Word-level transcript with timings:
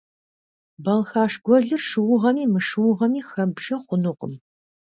Балхаш 0.83 1.33
гуэлыр 1.45 1.81
шыугъэми 1.89 2.45
мышыугъэми 2.53 3.21
хэббжэ 3.29 3.75
хъунукъым. 3.83 4.33